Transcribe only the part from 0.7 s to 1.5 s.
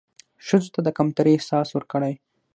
ته د کمترۍ